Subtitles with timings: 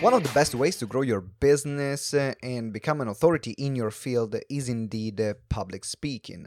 [0.00, 3.74] One of the best ways to grow your business uh, and become an authority in
[3.74, 6.46] your field is indeed uh, public speaking.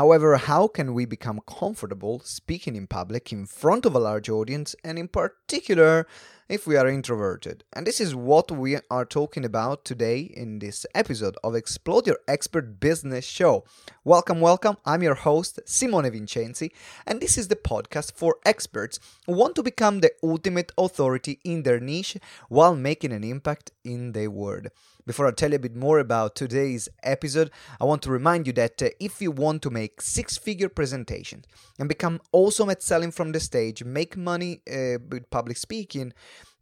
[0.00, 4.74] However, how can we become comfortable speaking in public in front of a large audience
[4.82, 6.06] and, in particular,
[6.48, 7.64] if we are introverted?
[7.74, 12.16] And this is what we are talking about today in this episode of Explode Your
[12.26, 13.66] Expert Business Show.
[14.02, 14.78] Welcome, welcome.
[14.86, 16.72] I'm your host, Simone Vincenzi,
[17.06, 21.62] and this is the podcast for experts who want to become the ultimate authority in
[21.62, 22.16] their niche
[22.48, 24.68] while making an impact in the world.
[25.06, 27.50] Before I tell you a bit more about today's episode,
[27.80, 31.46] I want to remind you that uh, if you want to make six figure presentations
[31.78, 36.12] and become awesome at selling from the stage, make money uh, with public speaking,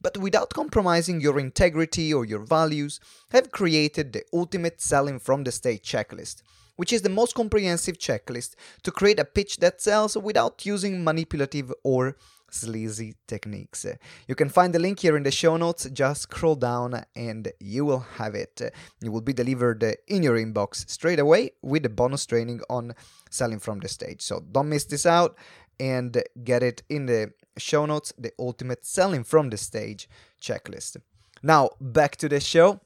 [0.00, 5.52] but without compromising your integrity or your values, have created the ultimate selling from the
[5.52, 6.42] stage checklist
[6.76, 11.72] which is the most comprehensive checklist to create a pitch that sells without using manipulative
[11.82, 12.16] or
[12.50, 13.86] sleazy techniques.
[14.26, 15.88] You can find the link here in the show notes.
[15.92, 18.60] Just scroll down and you will have it.
[18.60, 22.94] It will be delivered in your inbox straight away with the bonus training on
[23.30, 24.22] selling from the stage.
[24.22, 25.36] So don't miss this out
[25.78, 30.08] and get it in the show notes the ultimate selling from the stage
[30.40, 30.96] checklist.
[31.42, 32.80] Now, back to the show.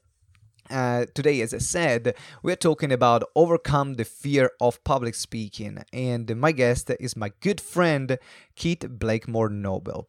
[0.70, 6.34] Uh, today, as I said, we're talking about overcome the fear of public speaking, and
[6.36, 8.18] my guest is my good friend
[8.56, 10.08] Keith Blakemore Noble.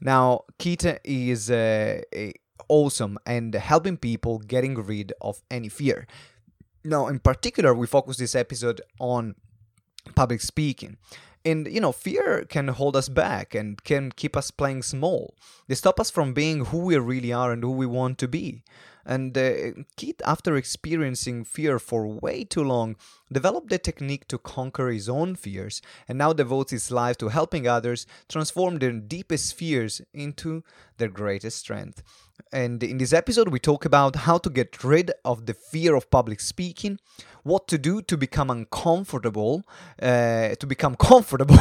[0.00, 2.00] Now, Keith is uh,
[2.68, 6.06] awesome and helping people getting rid of any fear.
[6.82, 9.34] Now, in particular, we focus this episode on
[10.14, 10.96] public speaking.
[11.44, 15.34] And you know, fear can hold us back and can keep us playing small.
[15.68, 18.62] They stop us from being who we really are and who we want to be.
[19.10, 22.94] And uh, Keith, after experiencing fear for way too long,
[23.32, 27.66] developed the technique to conquer his own fears and now devotes his life to helping
[27.66, 30.62] others transform their deepest fears into
[30.98, 32.04] their greatest strength.
[32.52, 36.08] And in this episode, we talk about how to get rid of the fear of
[36.08, 37.00] public speaking,
[37.42, 39.64] what to do to become uncomfortable,
[40.00, 41.58] uh, to become comfortable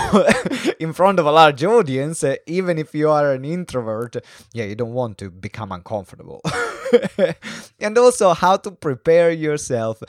[0.80, 4.18] in front of a large audience, uh, even if you are an introvert.
[4.54, 6.42] Yeah, you don't want to become uncomfortable.
[7.80, 10.04] and also how to prepare yourself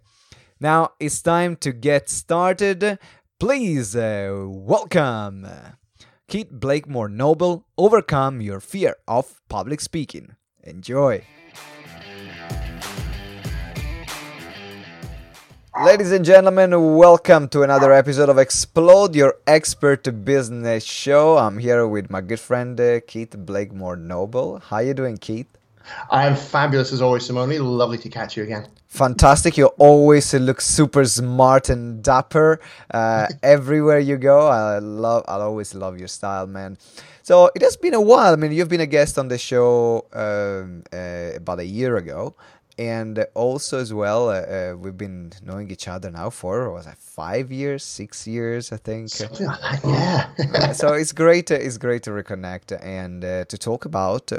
[0.61, 2.99] Now it's time to get started.
[3.39, 5.47] Please uh, welcome
[6.29, 10.35] Keith Blakemore Noble, overcome your fear of public speaking.
[10.65, 11.25] Enjoy!
[15.85, 21.39] Ladies and gentlemen, welcome to another episode of Explode Your Expert Business Show.
[21.39, 24.59] I'm here with my good friend uh, Keith Blakemore Noble.
[24.59, 25.57] How you doing, Keith?
[26.11, 27.59] I'm fabulous as always, Simone.
[27.59, 28.67] Lovely to catch you again.
[28.89, 29.57] Fantastic.
[29.57, 32.61] You always look super smart and dapper
[32.93, 34.47] uh, everywhere you go.
[34.49, 35.25] I love.
[35.29, 36.79] I'll always love your style, man.
[37.23, 38.33] So it has been a while.
[38.33, 42.37] I mean, you've been a guest on the show um, uh, about a year ago,
[42.79, 46.97] and also as well, uh, uh we've been knowing each other now for was it
[46.99, 49.09] five years, six years, I think.
[49.09, 50.73] Something like that, yeah.
[50.81, 51.51] so it's great.
[51.51, 54.31] it's great to reconnect and uh, to talk about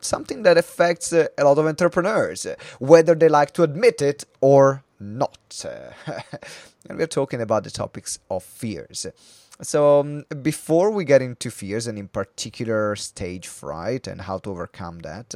[0.00, 2.46] something that affects uh, a lot of entrepreneurs,
[2.78, 5.64] whether they like to admit it or not.
[6.88, 9.06] and we're talking about the topics of fears.
[9.62, 14.50] So, um, before we get into fears and in particular stage fright and how to
[14.50, 15.34] overcome that,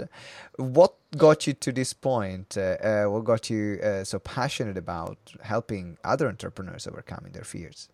[0.56, 2.56] what got you to this point?
[2.58, 7.88] Uh, uh, what got you uh, so passionate about helping other entrepreneurs overcoming their fears?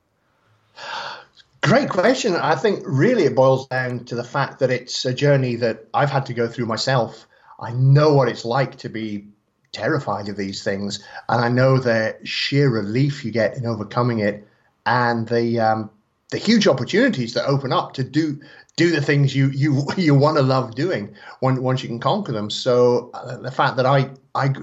[1.63, 2.35] Great question.
[2.35, 6.11] I think really it boils down to the fact that it's a journey that I've
[6.11, 7.27] had to go through myself.
[7.59, 9.27] I know what it's like to be
[9.73, 14.47] terrified of these things, and I know the sheer relief you get in overcoming it,
[14.85, 15.91] and the um,
[16.31, 18.41] the huge opportunities that open up to do
[18.77, 22.33] do the things you you you want to love doing once once you can conquer
[22.33, 22.51] them.
[22.51, 24.55] So uh, the fact that I I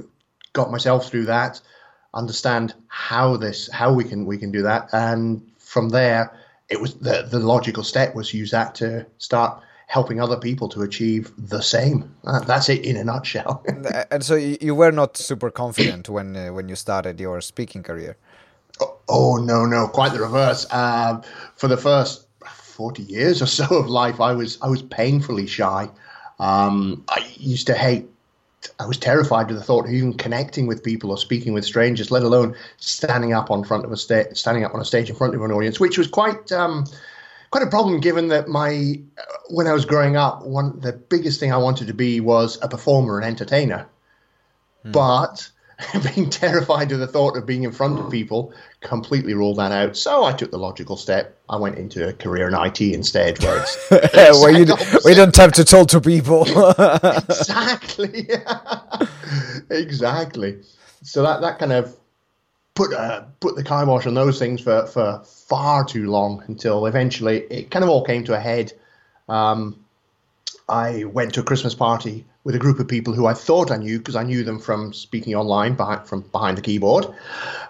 [0.54, 1.60] got myself through that,
[2.14, 6.32] understand how this how we can we can do that, and from there
[6.70, 10.68] it was the the logical step was to use that to start helping other people
[10.70, 12.16] to achieve the same.
[12.26, 13.64] Uh, that's it in a nutshell.
[14.12, 18.18] and so you were not super confident when uh, when you started your speaking career.
[18.80, 20.66] Oh, oh no, no, quite the reverse.
[20.72, 21.22] Uh,
[21.56, 25.90] for the first forty years or so of life, I was I was painfully shy.
[26.40, 28.10] Um, I used to hate.
[28.80, 32.12] I was terrified of the thought of even connecting with people or speaking with strangers,
[32.12, 35.16] let alone standing up on front of a stage, standing up on a stage in
[35.16, 36.52] front of an audience, which was quite.
[36.52, 36.86] Um,
[37.54, 39.00] quite a problem given that my
[39.48, 42.68] when I was growing up, one the biggest thing I wanted to be was a
[42.68, 43.88] performer and entertainer.
[44.82, 44.92] Hmm.
[44.92, 45.52] But
[46.16, 48.54] being terrified of the thought of being in front of people
[48.84, 49.98] completely ruled that out.
[49.98, 51.38] So I took the logical step.
[51.50, 53.90] I went into a career in IT instead, where it's
[54.42, 54.66] where you
[55.06, 56.44] we don't have to talk to people.
[57.30, 58.30] exactly,
[59.70, 60.60] exactly.
[61.02, 61.96] So that that kind of
[62.76, 67.40] put uh, put the kibosh on those things for, for far too long until eventually
[67.50, 68.74] it kind of all came to a head.
[69.30, 69.80] Um,
[70.70, 73.78] I went to a Christmas party with a group of people who I thought I
[73.78, 77.08] knew because I knew them from speaking online behind, from behind the keyboard.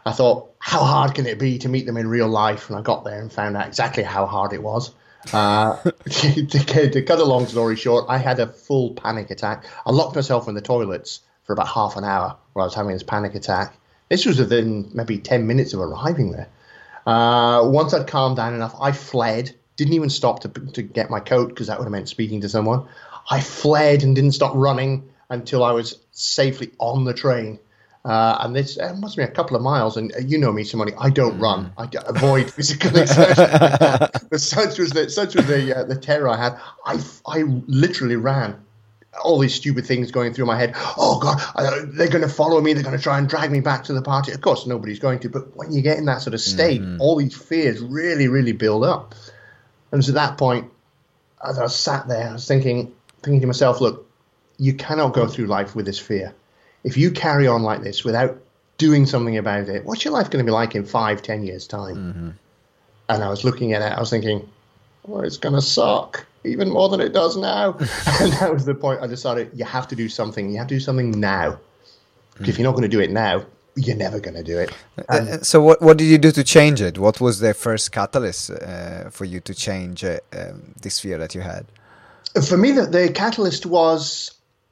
[0.06, 2.70] I thought, how hard can it be to meet them in real life?
[2.70, 4.92] And I got there and found out exactly how hard it was.
[5.32, 5.78] Uh,
[6.10, 9.66] to, cut a long story short, I had a full panic attack.
[9.86, 12.94] I locked myself in the toilets for about half an hour while I was having
[12.94, 13.76] this panic attack.
[14.10, 16.50] This was within maybe 10 minutes of arriving there.
[17.06, 19.54] Uh, once I'd calmed down enough, I fled.
[19.76, 22.50] Didn't even stop to, to get my coat because that would have meant speaking to
[22.50, 22.88] someone.
[23.30, 27.60] I fled and didn't stop running until I was safely on the train.
[28.06, 29.96] Uh, and this uh, must be a couple of miles.
[29.96, 31.72] And uh, you know me, somebody I don't run.
[31.78, 33.46] I d- avoid physical exertion.
[34.30, 36.60] but such was the such was the uh, the terror I had.
[36.86, 38.60] I I literally ran
[39.24, 40.74] all these stupid things going through my head.
[40.98, 42.74] Oh God, they're going to follow me.
[42.74, 44.32] They're going to try and drag me back to the party.
[44.32, 45.30] Of course, nobody's going to.
[45.30, 47.00] But when you get in that sort of state, mm-hmm.
[47.00, 49.16] all these fears really, really build up.
[49.92, 50.72] And so at that point,
[51.46, 52.94] as I sat there, I was thinking,
[53.24, 54.08] thinking to myself, look,
[54.58, 56.34] you cannot go through life with this fear.
[56.84, 58.38] If you carry on like this without
[58.78, 61.66] doing something about it, what's your life going to be like in five, ten years'
[61.66, 61.96] time?
[61.96, 62.30] Mm-hmm.
[63.10, 64.48] And I was looking at it, I was thinking,
[65.06, 67.74] well, it's going to suck even more than it does now.
[68.22, 69.02] and that was the point.
[69.02, 70.50] I decided you have to do something.
[70.50, 71.60] You have to do something now.
[72.40, 72.48] Mm.
[72.48, 73.46] If you're not going to do it now,
[73.76, 74.72] you're never going to do it.
[74.98, 76.98] Uh, and uh, so, what what did you do to change it?
[76.98, 81.34] What was the first catalyst uh, for you to change uh, um, this fear that
[81.34, 81.66] you had?
[82.42, 84.32] For me, the, the catalyst was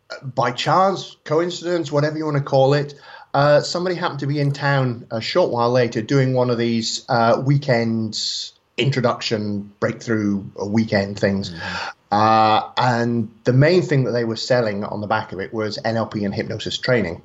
[0.10, 2.96] uh, by chance, coincidence, whatever you want to call it.
[3.34, 7.06] Uh, somebody happened to be in town a short while later doing one of these
[7.44, 11.52] weekends introduction, breakthrough, weekend things.
[11.52, 11.88] Mm-hmm.
[12.12, 15.78] Uh, and the main thing that they were selling on the back of it was
[15.86, 17.22] NLP and hypnosis training.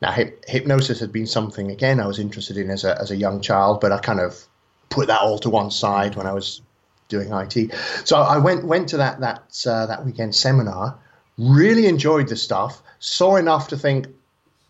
[0.00, 3.16] Now, hip, hypnosis had been something again I was interested in as a as a
[3.16, 4.46] young child, but I kind of
[4.90, 6.60] put that all to one side when I was
[7.08, 7.72] doing IT.
[8.04, 10.98] So I went went to that that uh, that weekend seminar.
[11.38, 12.82] Really enjoyed the stuff.
[12.98, 14.06] Saw enough to think,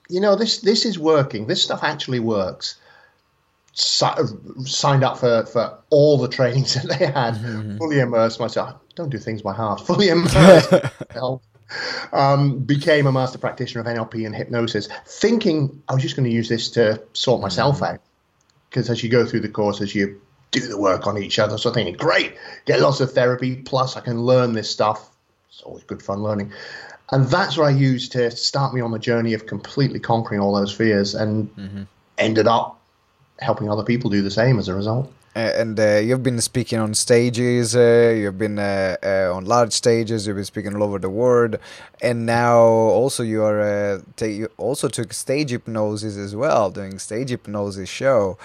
[0.08, 1.46] you know, this this is working.
[1.46, 2.76] This stuff actually works
[3.76, 7.76] signed up for, for all the trainings that they had, mm-hmm.
[7.76, 8.74] fully immersed myself.
[8.94, 9.80] Don't do things by heart.
[9.86, 10.72] Fully immersed
[12.12, 16.34] um, became a master practitioner of NLP and hypnosis, thinking I was just going to
[16.34, 17.96] use this to sort myself mm-hmm.
[17.96, 18.00] out.
[18.70, 21.58] Because as you go through the course, as you do the work on each other.
[21.58, 23.56] So I think, great, get lots of therapy.
[23.56, 25.10] Plus, I can learn this stuff.
[25.48, 26.52] It's always good fun learning.
[27.12, 30.54] And that's what I used to start me on the journey of completely conquering all
[30.54, 31.82] those fears and mm-hmm.
[32.18, 32.80] ended up
[33.38, 35.12] helping other people do the same as a result.
[35.36, 39.70] Uh, and uh, you've been speaking on stages, uh, you've been uh, uh, on large
[39.74, 41.58] stages, you've been speaking all over the world,
[42.00, 47.28] and now also you are uh, you also took stage hypnosis as well, doing stage
[47.28, 48.38] hypnosis show.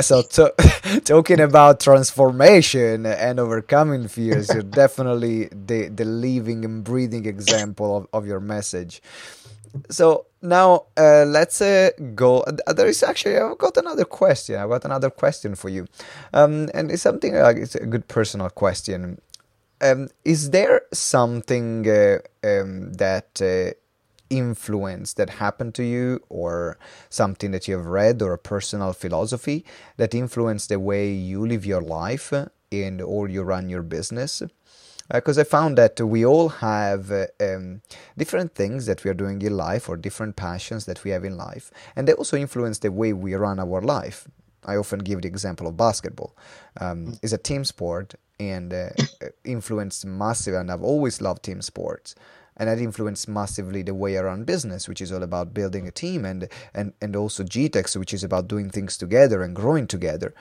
[0.00, 0.22] so
[1.04, 8.06] talking about transformation and overcoming fears, you're definitely the the living and breathing example of,
[8.14, 9.02] of your message.
[9.90, 12.40] So now uh, let's uh, go.
[12.40, 14.56] Uh, there is actually I've got another question.
[14.56, 15.86] I've got another question for you,
[16.32, 19.20] um, and it's something like it's a good personal question.
[19.82, 23.72] Um, is there something uh, um, that uh,
[24.28, 26.78] influence that happened to you, or
[27.08, 29.64] something that you have read, or a personal philosophy
[29.96, 32.32] that influenced the way you live your life
[32.72, 34.42] and or you run your business?
[35.12, 37.82] Because uh, I found that we all have uh, um,
[38.16, 41.36] different things that we are doing in life or different passions that we have in
[41.36, 44.28] life, and they also influence the way we run our life.
[44.64, 46.36] I often give the example of basketball.
[46.80, 48.90] Um, it's a team sport and uh,
[49.44, 52.14] influenced massive, and I've always loved team sports
[52.60, 55.90] and that influenced massively the way I run business, which is all about building a
[55.90, 60.34] team, and and and also GTEx, which is about doing things together and growing together.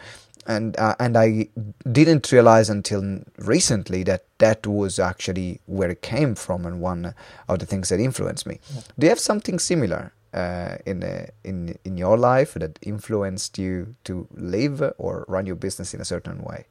[0.47, 1.49] And uh, and I
[1.91, 7.13] didn't realize until recently that that was actually where it came from, and one
[7.47, 8.59] of the things that influenced me.
[8.97, 13.95] Do you have something similar uh, in uh, in in your life that influenced you
[14.05, 16.65] to live or run your business in a certain way?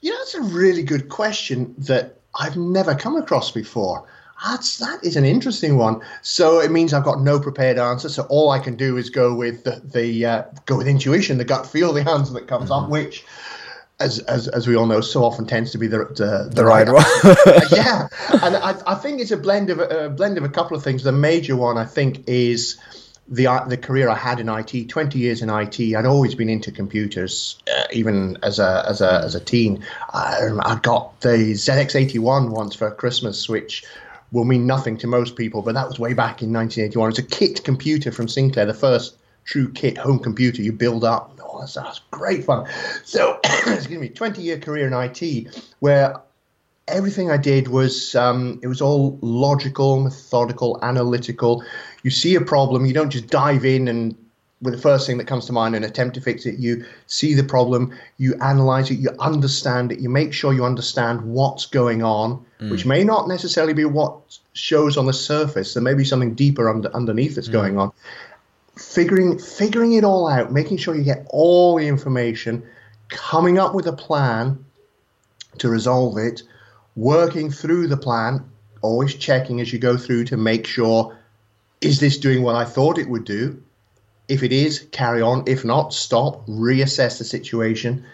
[0.00, 4.04] You know, that's a really good question that I've never come across before.
[4.44, 6.02] That's that is an interesting one.
[6.22, 8.08] So it means I've got no prepared answer.
[8.08, 11.44] So all I can do is go with the, the uh, go with intuition, the
[11.44, 12.84] gut feel, the answer that comes mm-hmm.
[12.84, 13.24] up, which.
[14.00, 16.64] As, as, as we all know, so often tends to be the the, the, the
[16.64, 17.04] right, one.
[17.70, 18.08] yeah,
[18.42, 21.04] and I, I think it's a blend of a blend of a couple of things.
[21.04, 22.76] The major one I think is
[23.28, 26.72] the the career I had in IT, 20 years in IT, I'd always been into
[26.72, 29.84] computers, uh, even as a as a as a teen.
[30.12, 33.84] I, I got the ZX81 once for Christmas, which
[34.34, 37.10] will mean nothing to most people, but that was way back in 1981.
[37.10, 41.38] It's a kit computer from Sinclair, the first true kit home computer you build up.
[41.40, 42.66] Oh, that's, great fun.
[43.04, 46.16] So, excuse me, 20 year career in IT where
[46.88, 51.64] everything I did was um, it was all logical, methodical, analytical.
[52.02, 54.16] You see a problem, you don't just dive in and
[54.64, 56.58] with the first thing that comes to mind and attempt to fix it.
[56.58, 61.20] You see the problem, you analyze it, you understand it, you make sure you understand
[61.20, 62.70] what's going on, mm.
[62.70, 65.74] which may not necessarily be what shows on the surface.
[65.74, 67.52] There may be something deeper under, underneath that's mm.
[67.52, 67.92] going on.
[68.76, 72.64] Figuring figuring it all out, making sure you get all the information,
[73.08, 74.64] coming up with a plan
[75.58, 76.42] to resolve it,
[76.96, 81.16] working through the plan, always checking as you go through to make sure
[81.80, 83.62] is this doing what I thought it would do?
[84.28, 85.44] If it is, carry on.
[85.46, 88.04] If not, stop, reassess the situation,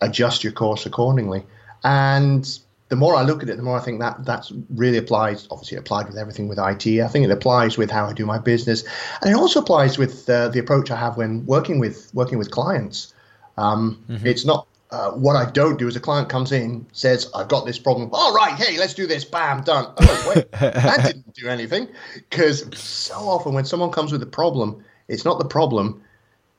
[0.00, 1.44] adjust your course accordingly.
[1.84, 2.46] And
[2.88, 5.46] the more I look at it, the more I think that that's really applies.
[5.50, 7.00] Obviously, applied with everything with IT.
[7.00, 8.84] I think it applies with how I do my business,
[9.22, 12.50] and it also applies with uh, the approach I have when working with working with
[12.50, 13.14] clients.
[13.56, 14.26] Um, mm-hmm.
[14.26, 17.64] It's not uh, what I don't do is a client comes in, says, I've got
[17.64, 18.10] this problem.
[18.12, 19.24] All right, hey, let's do this.
[19.24, 19.92] Bam, done.
[19.96, 21.88] Oh, wait, that didn't do anything.
[22.14, 26.02] Because so often when someone comes with a problem, it's not the problem,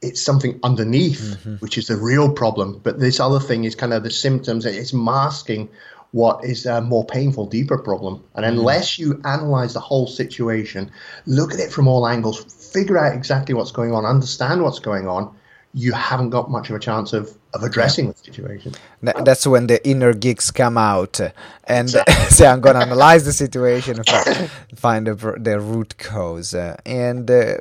[0.01, 1.55] it's something underneath, mm-hmm.
[1.55, 2.79] which is the real problem.
[2.83, 5.69] But this other thing is kind of the symptoms, it's masking
[6.11, 8.23] what is a more painful, deeper problem.
[8.35, 8.59] And mm-hmm.
[8.59, 10.91] unless you analyze the whole situation,
[11.25, 12.43] look at it from all angles,
[12.73, 15.33] figure out exactly what's going on, understand what's going on,
[15.73, 18.73] you haven't got much of a chance of of addressing the situation.
[19.01, 21.19] That's when the inner geeks come out
[21.71, 26.75] and say, "I'm going to analyze the situation and find the, the root cause." Uh,
[26.85, 27.55] and uh,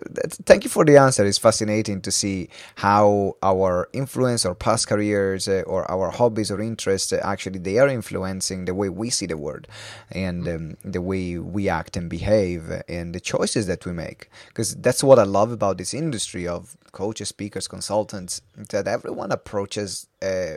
[0.48, 1.24] thank you for the answer.
[1.24, 6.60] It's fascinating to see how our influence, or past careers, uh, or our hobbies or
[6.60, 9.66] interests uh, actually they are influencing the way we see the world
[10.10, 14.28] and um, the way we act and behave and the choices that we make.
[14.48, 18.42] Because that's what I love about this industry of coaches, speakers, consultants.
[18.70, 20.54] That everyone approaches uh,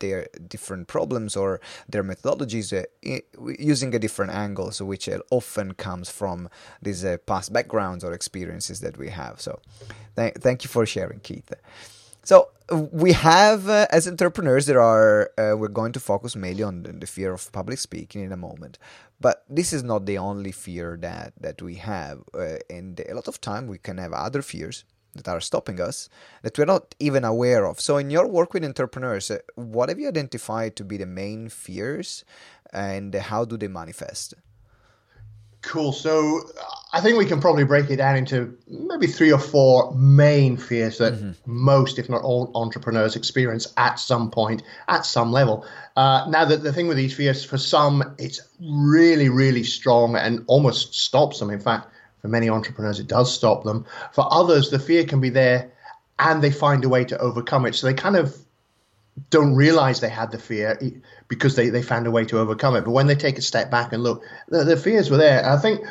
[0.00, 3.20] their different problems or their methodologies uh,
[3.58, 6.48] using a different angle, so which often comes from
[6.82, 9.40] these uh, past backgrounds or experiences that we have.
[9.40, 9.60] So,
[10.16, 11.52] th- thank you for sharing, Keith.
[12.22, 16.82] So we have, uh, as entrepreneurs, there are uh, we're going to focus mainly on
[16.82, 18.78] the fear of public speaking in a moment,
[19.20, 23.28] but this is not the only fear that that we have, uh, and a lot
[23.28, 24.84] of time we can have other fears
[25.18, 26.08] that are stopping us
[26.42, 27.80] that we're not even aware of.
[27.80, 31.48] So, in your work with entrepreneurs, uh, what have you identified to be the main
[31.48, 32.24] fears
[32.72, 34.34] and how do they manifest?
[35.62, 35.92] Cool.
[35.92, 36.42] So,
[36.92, 40.98] I think we can probably break it down into maybe three or four main fears
[40.98, 41.32] that mm-hmm.
[41.44, 45.66] most, if not all, entrepreneurs experience at some point, at some level.
[45.96, 50.44] Uh, now, the, the thing with these fears, for some, it's really, really strong and
[50.46, 51.50] almost stops them.
[51.50, 51.88] In fact,
[52.26, 53.86] for many entrepreneurs, it does stop them.
[54.12, 55.70] For others, the fear can be there
[56.18, 57.76] and they find a way to overcome it.
[57.76, 58.36] So they kind of
[59.30, 60.76] don't realize they had the fear
[61.28, 62.84] because they, they found a way to overcome it.
[62.84, 65.48] But when they take a step back and look, the, the fears were there.
[65.48, 65.86] I think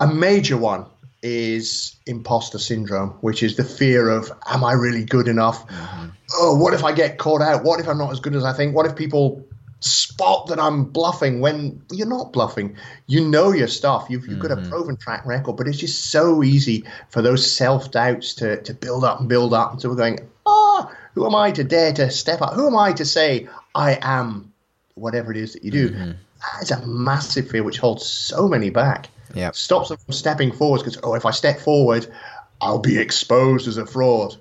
[0.00, 0.86] a major one
[1.22, 5.68] is imposter syndrome, which is the fear of, am I really good enough?
[5.68, 6.06] Mm-hmm.
[6.36, 7.62] Oh, what if I get caught out?
[7.62, 8.74] What if I'm not as good as I think?
[8.74, 9.44] What if people
[9.84, 12.76] spot that I'm bluffing when you're not bluffing.
[13.06, 14.06] You know your stuff.
[14.08, 14.48] You've, you've mm-hmm.
[14.48, 14.70] got a mm-hmm.
[14.70, 19.04] proven track record, but it's just so easy for those self doubts to, to build
[19.04, 19.72] up and build up.
[19.72, 22.54] And so we're going, ah, oh, who am I to dare to step up?
[22.54, 24.52] Who am I to say I am
[24.94, 25.90] whatever it is that you do?
[25.90, 26.10] Mm-hmm.
[26.10, 29.08] That is a massive fear which holds so many back.
[29.34, 29.50] Yeah.
[29.52, 32.06] Stops them from stepping forward because, oh, if I step forward,
[32.60, 34.36] I'll be exposed as a fraud.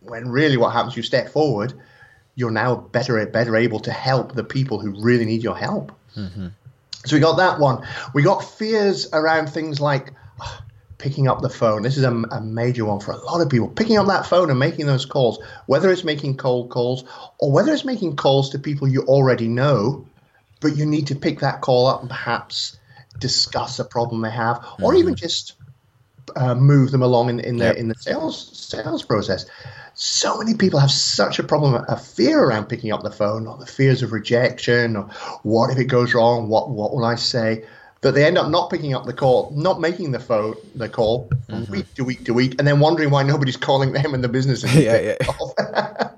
[0.00, 1.72] when really what happens, you step forward,
[2.34, 5.92] you're now better better able to help the people who really need your help.
[6.16, 6.48] Mm-hmm.
[7.04, 7.86] So we got that one.
[8.14, 10.56] We got fears around things like uh,
[10.98, 11.82] picking up the phone.
[11.82, 13.68] This is a, a, major one for a lot of people.
[13.68, 17.04] Picking up that phone and making those calls, whether it's making cold calls
[17.38, 20.06] or whether it's making calls to people you already know,
[20.60, 22.78] but you need to pick that call up and perhaps
[23.18, 24.84] discuss a problem they have, mm-hmm.
[24.84, 25.54] or even just
[26.36, 27.76] uh, move them along in, in the yep.
[27.76, 29.46] in the sales sales process.
[29.94, 33.56] So many people have such a problem, a fear around picking up the phone, or
[33.56, 35.04] the fears of rejection, or
[35.42, 36.48] what if it goes wrong?
[36.48, 37.64] What what will I say?
[38.00, 41.30] That they end up not picking up the call, not making the phone the call
[41.48, 41.72] mm-hmm.
[41.72, 44.64] week to week to week, and then wondering why nobody's calling them in the business.
[44.74, 45.16] yeah, yeah.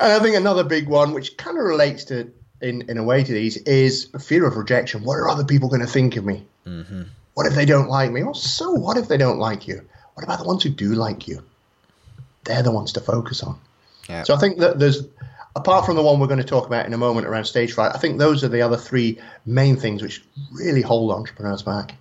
[0.00, 3.24] and I think another big one, which kind of relates to in in a way
[3.24, 5.02] to these, is fear of rejection.
[5.02, 6.46] What are other people going to think of me?
[6.66, 7.02] Mm-hmm.
[7.34, 8.22] What if they don't like me?
[8.22, 9.84] Well, so what if they don't like you?
[10.14, 11.42] What about the ones who do like you?
[12.44, 13.58] They're the ones to focus on.
[14.08, 14.24] Yeah.
[14.24, 15.02] So I think that there's,
[15.56, 17.92] apart from the one we're going to talk about in a moment around stage fright,
[17.94, 21.94] I think those are the other three main things which really hold entrepreneurs back.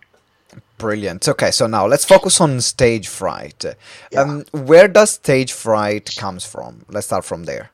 [0.77, 1.27] Brilliant.
[1.27, 3.65] Okay, so now let's focus on stage fright.
[4.11, 4.21] Yeah.
[4.21, 6.85] Um, where does stage fright comes from?
[6.89, 7.69] Let's start from there.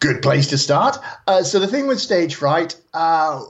[0.00, 0.96] Good place to start.
[1.26, 3.42] Uh, so the thing with stage fright, uh,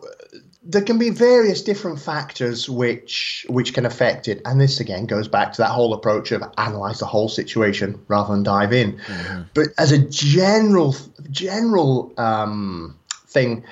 [0.63, 5.29] there can be various different factors which which can affect it, and this again goes
[5.29, 8.95] back to that whole approach of analyze the whole situation rather than dive in.
[8.99, 9.43] Mm-hmm.
[9.55, 10.97] But as a general
[11.31, 13.65] general um, thing,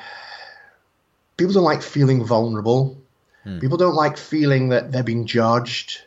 [1.36, 2.96] people don't like feeling vulnerable.
[3.44, 3.60] Mm.
[3.60, 6.02] People don't like feeling that they're being judged.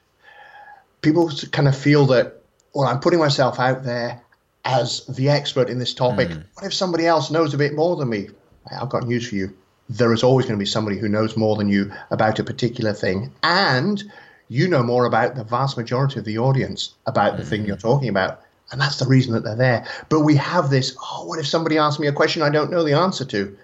[1.02, 2.42] People kind of feel that,
[2.74, 4.22] well, I'm putting myself out there
[4.66, 6.30] as the expert in this topic.
[6.30, 6.44] Mm.
[6.56, 8.30] What if somebody else knows a bit more than me?
[8.70, 9.56] I've got news for you
[9.90, 12.94] there is always going to be somebody who knows more than you about a particular
[12.94, 13.32] thing.
[13.44, 14.04] And
[14.48, 17.50] you know more about the vast majority of the audience about the mm-hmm.
[17.50, 18.42] thing you're talking about.
[18.72, 19.88] And that's the reason that they're there.
[20.10, 22.84] But we have this oh, what if somebody asks me a question I don't know
[22.84, 23.58] the answer to?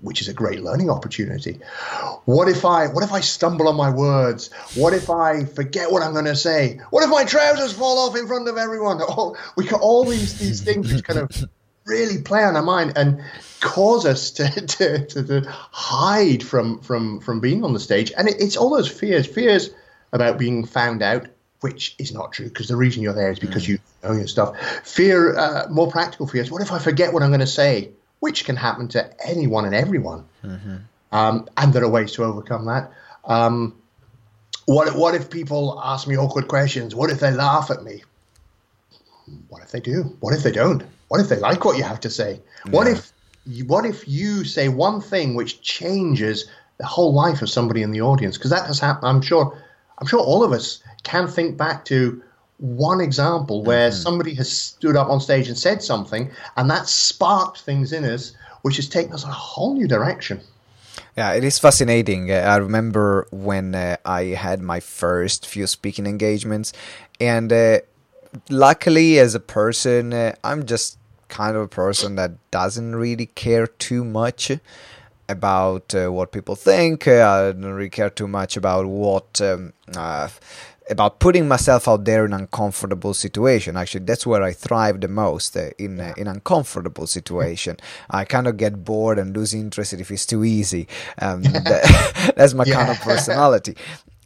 [0.00, 1.58] Which is a great learning opportunity.
[2.24, 4.50] What if I what if I stumble on my words?
[4.74, 6.80] What if I forget what I'm going to say?
[6.90, 9.00] What if my trousers fall off in front of everyone?
[9.08, 11.30] Oh, we got all these these things which kind of
[11.88, 13.22] really play on our mind and
[13.60, 18.12] cause us to, to, to, to hide from, from, from being on the stage.
[18.16, 19.70] And it, it's all those fears, fears
[20.12, 21.26] about being found out,
[21.60, 23.68] which is not true because the reason you're there is because mm.
[23.68, 24.56] you know your stuff.
[24.84, 26.50] Fear, uh, more practical fears.
[26.50, 27.90] What if I forget what I'm going to say?
[28.20, 30.24] Which can happen to anyone and everyone.
[30.44, 30.76] Mm-hmm.
[31.10, 32.92] Um, and there are ways to overcome that.
[33.24, 33.74] Um,
[34.66, 36.94] what, what if people ask me awkward questions?
[36.94, 38.02] What if they laugh at me?
[39.48, 40.16] What if they do?
[40.20, 40.82] What if they don't?
[41.08, 42.40] What if they like what you have to say?
[42.64, 42.72] Yeah.
[42.72, 43.12] What if
[43.66, 48.02] what if you say one thing which changes the whole life of somebody in the
[48.02, 48.36] audience?
[48.36, 49.08] Because that has happened.
[49.08, 49.58] I'm sure.
[50.00, 52.22] I'm sure all of us can think back to
[52.58, 54.00] one example where mm-hmm.
[54.00, 58.32] somebody has stood up on stage and said something, and that sparked things in us,
[58.62, 60.40] which has taken us a whole new direction.
[61.16, 62.30] Yeah, it is fascinating.
[62.30, 66.72] Uh, I remember when uh, I had my first few speaking engagements,
[67.20, 67.80] and uh,
[68.50, 70.97] luckily, as a person, uh, I'm just
[71.28, 74.50] kind of a person that doesn't really care too much
[75.28, 77.06] about uh, what people think.
[77.06, 80.28] Uh, I don't really care too much about what um, uh,
[80.90, 83.76] about putting myself out there in uncomfortable situation.
[83.76, 87.76] Actually, that's where I thrive the most uh, in uh, in uncomfortable situation.
[88.10, 90.88] I kind of get bored and lose interest if it's too easy.
[91.20, 92.74] Um, that, that's my yeah.
[92.74, 93.76] kind of personality.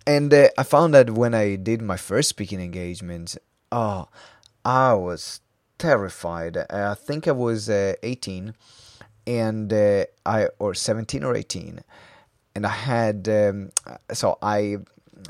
[0.06, 3.36] And uh, I found that when I did my first speaking engagement,
[3.70, 4.08] oh,
[4.64, 5.40] I was
[5.82, 6.56] terrified.
[6.56, 8.54] Uh, I think I was uh, 18
[9.26, 11.80] and uh, I or 17 or 18
[12.54, 13.72] and I had um,
[14.12, 14.78] so I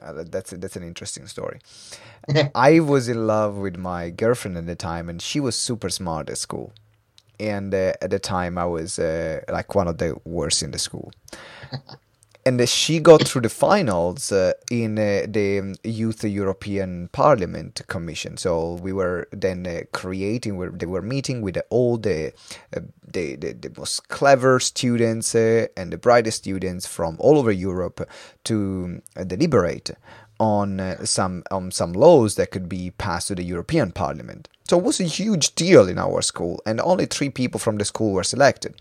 [0.03, 1.59] uh, that's that's an interesting story.
[2.55, 6.29] I was in love with my girlfriend at the time and she was super smart
[6.29, 6.73] at school.
[7.41, 10.79] And uh, at the time I was uh, like one of the worst in the
[10.79, 11.12] school.
[12.45, 18.37] and she got through the finals uh, in uh, the Youth European Parliament Commission.
[18.37, 22.33] So we were then uh, creating, where they were meeting with all the,
[22.77, 27.53] uh, the, the, the most clever students uh, and the brightest students from all over
[27.53, 28.09] Europe
[28.45, 29.91] to uh, deliberate
[30.41, 34.49] on some on some laws that could be passed to the European Parliament.
[34.69, 37.85] So it was a huge deal in our school, and only three people from the
[37.85, 38.75] school were selected.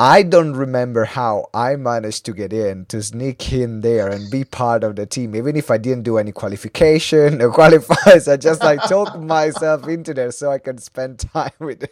[0.00, 4.44] I don't remember how I managed to get in to sneak in there and be
[4.44, 8.30] part of the team, even if I didn't do any qualification or qualifiers.
[8.30, 11.84] I just like talked myself into there so I could spend time with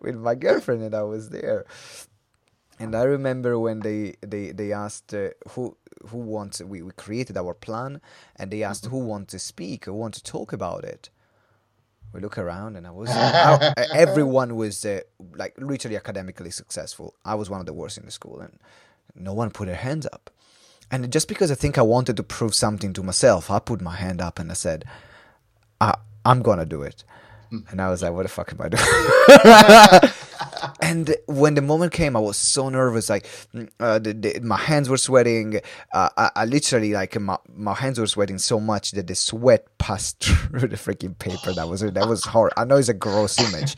[0.00, 1.66] with my girlfriend, and I was there.
[2.78, 5.76] And I remember when they they they asked uh, who
[6.08, 8.00] who wants we, we created our plan,
[8.36, 11.10] and they asked who wants to speak, who wants to talk about it.
[12.12, 15.00] We look around and I was I, everyone was uh,
[15.34, 17.14] like literally academically successful.
[17.24, 18.58] I was one of the worst in the school, and
[19.14, 20.30] no one put their hands up.
[20.90, 23.94] And just because I think I wanted to prove something to myself, I put my
[23.94, 24.84] hand up and I said,
[25.80, 25.94] I,
[26.24, 27.04] "I'm gonna do it."
[27.50, 30.12] And I was like, "What the fuck am I doing?"
[30.80, 33.08] and when the moment came, I was so nervous.
[33.08, 35.60] Like mm, uh, the, the, my hands were sweating.
[35.92, 39.66] Uh, I, I, literally like my, my hands were sweating so much that the sweat
[39.78, 41.52] passed through the freaking paper.
[41.52, 42.52] That was that was hard.
[42.56, 43.76] I know it's a gross image.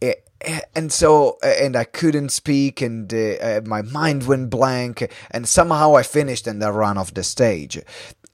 [0.00, 0.28] It,
[0.74, 5.10] and so and I couldn't speak, and uh, my mind went blank.
[5.30, 7.80] And somehow I finished, and I ran off the stage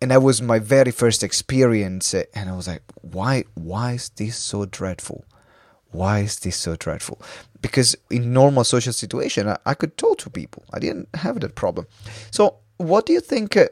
[0.01, 2.83] and that was my very first experience and i was like
[3.13, 5.25] why why is this so dreadful?
[5.93, 7.21] Why is this so dreadful?
[7.61, 10.65] Because in normal social situation I, I could talk to people.
[10.73, 11.87] I didn't have that problem.
[12.31, 13.67] So what do you think uh,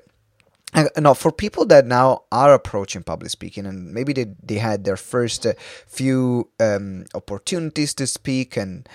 [0.99, 4.97] now for people that now are approaching public speaking and maybe they, they had their
[4.97, 5.55] first uh,
[5.87, 8.89] few um, opportunities to speak and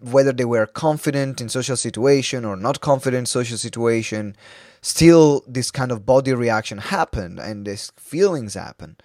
[0.00, 4.36] whether they were confident in social situation or not confident social situation
[4.80, 8.96] still this kind of body reaction happen and these feelings happen.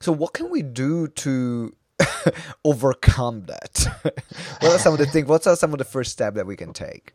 [0.00, 1.74] So what can we do to
[2.64, 3.86] overcome that?
[4.60, 6.56] What are some of the things what are some of the first steps that we
[6.56, 7.14] can take?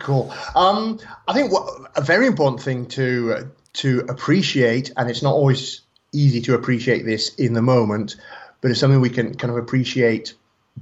[0.00, 0.32] Cool.
[0.54, 0.98] Um,
[1.28, 6.40] i think what, a very important thing to to appreciate and it's not always easy
[6.42, 8.16] to appreciate this in the moment
[8.60, 10.34] but it's something we can kind of appreciate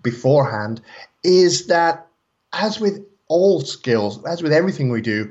[0.03, 0.81] beforehand
[1.23, 2.07] is that
[2.53, 5.31] as with all skills as with everything we do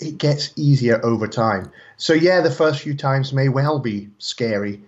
[0.00, 1.70] it gets easier over time.
[1.96, 4.82] So yeah, the first few times may well be scary,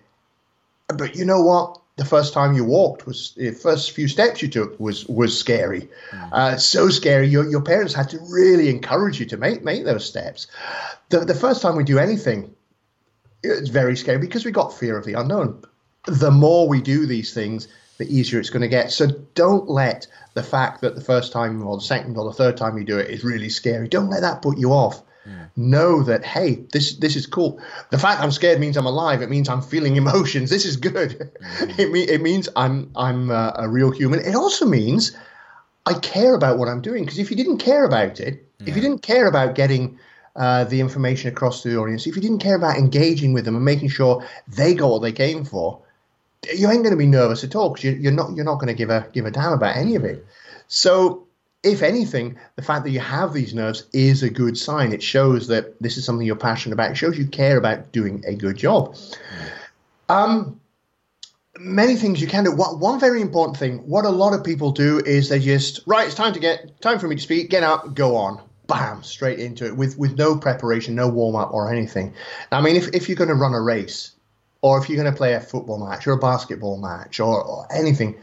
[0.88, 1.80] but you know what?
[1.96, 5.88] The first time you walked was the first few steps you took was was scary,
[6.10, 6.32] mm.
[6.32, 7.26] uh, so scary.
[7.26, 10.46] Your your parents had to really encourage you to make make those steps.
[11.08, 12.54] The the first time we do anything,
[13.42, 15.62] it's very scary because we got fear of the unknown.
[16.04, 17.66] The more we do these things,
[17.96, 18.92] the easier it's going to get.
[18.92, 22.58] So don't let the fact that the first time or the second or the third
[22.58, 23.88] time you do it is really scary.
[23.88, 25.02] Don't let that put you off.
[25.26, 25.48] Mm.
[25.56, 27.58] Know that hey, this this is cool.
[27.90, 29.22] The fact I'm scared means I'm alive.
[29.22, 30.50] It means I'm feeling emotions.
[30.50, 31.32] This is good.
[31.40, 31.78] Mm.
[31.78, 34.20] it, me- it means I'm I'm uh, a real human.
[34.20, 35.16] It also means
[35.86, 37.04] I care about what I'm doing.
[37.04, 38.68] Because if you didn't care about it, yeah.
[38.68, 39.98] if you didn't care about getting
[40.36, 43.56] uh, the information across to the audience, if you didn't care about engaging with them
[43.56, 45.80] and making sure they got what they came for,
[46.54, 48.68] you ain't going to be nervous at all because you, are not you're not going
[48.68, 50.24] to give a give a damn about any of it.
[50.68, 51.26] So,
[51.62, 54.92] if anything, the fact that you have these nerves is a good sign.
[54.92, 56.90] It shows that this is something you're passionate about.
[56.90, 58.96] It shows you care about doing a good job.
[60.08, 60.60] Um,
[61.58, 62.52] many things you can do.
[62.52, 66.06] What, one very important thing, what a lot of people do is they just right.
[66.06, 67.50] It's time to get time for me to speak.
[67.50, 68.40] Get up, go on.
[68.68, 72.12] Bam, straight into it with with no preparation, no warm up or anything.
[72.50, 74.15] I mean, if if you're going to run a race
[74.66, 77.66] or if you're going to play a football match or a basketball match or, or
[77.72, 78.16] anything,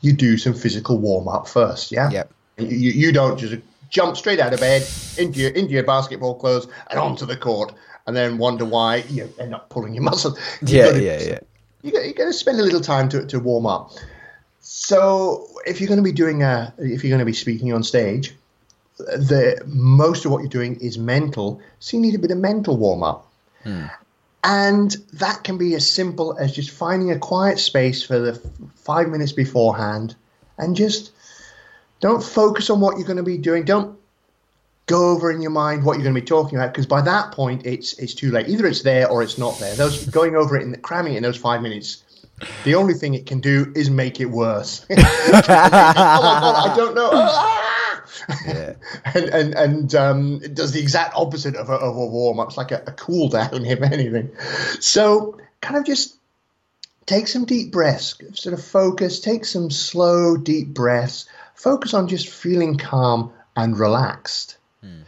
[0.00, 1.92] you do some physical warm up first.
[1.92, 2.10] Yeah.
[2.10, 2.32] Yep.
[2.56, 4.86] You, you don't just jump straight out of bed
[5.18, 7.74] into your into your basketball clothes and onto the court
[8.06, 10.38] and then wonder why you end up pulling your muscle.
[10.62, 11.38] you yeah, to, yeah, yeah.
[11.82, 13.92] You got, you got to spend a little time to, to warm up.
[14.60, 17.82] So if you're going to be doing a, if you're going to be speaking on
[17.82, 18.34] stage,
[18.98, 22.76] the most of what you're doing is mental, so you need a bit of mental
[22.76, 23.26] warm up.
[23.64, 23.86] Hmm.
[24.42, 28.40] And that can be as simple as just finding a quiet space for the
[28.74, 30.14] five minutes beforehand
[30.56, 31.12] and just
[32.00, 33.64] don't focus on what you're going to be doing.
[33.64, 33.98] Don't
[34.86, 37.30] go over in your mind what you're going to be talking about because by that
[37.32, 38.48] point it's it's too late.
[38.48, 39.74] Either it's there or it's not there.
[39.74, 42.02] Those going over it and cramming it in those five minutes,
[42.64, 44.86] the only thing it can do is make it worse.
[44.90, 47.10] oh I don't know.
[48.28, 48.38] Ah!
[48.46, 48.72] yeah.
[49.14, 52.48] and and and um, it does the exact opposite of a, of a warm up.
[52.48, 54.30] It's like a, a cool down, if anything.
[54.80, 56.16] So kind of just
[57.06, 62.28] take some deep breaths, sort of focus, take some slow, deep breaths, focus on just
[62.28, 64.58] feeling calm and relaxed.
[64.80, 65.02] Hmm.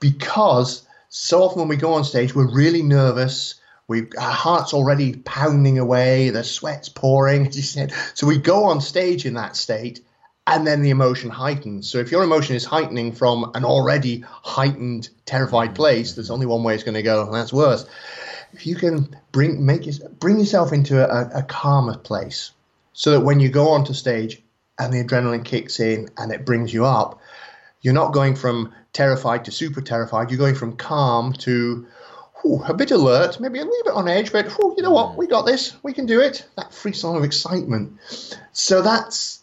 [0.00, 3.56] Because so often when we go on stage, we're really nervous.
[3.88, 7.92] We, our heart's already pounding away, the sweat's pouring, as you said.
[8.14, 10.00] So we go on stage in that state,
[10.48, 11.90] and then the emotion heightens.
[11.90, 16.62] So if your emotion is heightening from an already heightened, terrified place, there's only one
[16.62, 17.86] way it's going to go, and that's worse.
[18.54, 19.86] If you can bring make
[20.18, 22.52] bring yourself into a, a calmer place,
[22.94, 24.42] so that when you go onto stage
[24.78, 27.20] and the adrenaline kicks in and it brings you up,
[27.82, 30.30] you're not going from terrified to super terrified.
[30.30, 31.86] You're going from calm to
[32.40, 35.10] whew, a bit alert, maybe a little bit on edge, but whew, you know what?
[35.10, 35.16] Mm.
[35.16, 35.76] We got this.
[35.82, 36.46] We can do it.
[36.56, 37.98] That free song of excitement.
[38.52, 39.37] So that's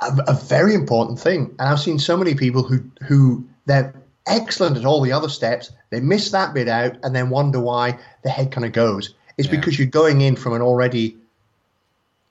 [0.00, 1.54] a, a very important thing.
[1.58, 3.94] And I've seen so many people who who they're
[4.26, 7.98] excellent at all the other steps, they miss that bit out, and then wonder why
[8.22, 9.14] the head kind of goes.
[9.36, 9.56] It's yeah.
[9.56, 11.16] because you're going in from an already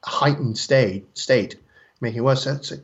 [0.03, 1.55] heightened state, state
[2.01, 2.43] making it worse.
[2.43, 2.79] So it's a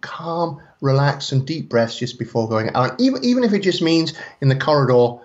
[0.00, 3.00] calm, relax, and deep breaths just before going out.
[3.00, 5.22] Even even if it just means in the corridor